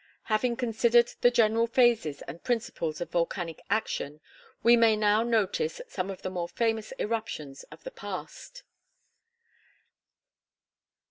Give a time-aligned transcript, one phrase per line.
[0.23, 4.19] Having considered the general phases and principles of volcanic action,
[4.63, 8.63] we may now notice some of the more famous eruptions of the past.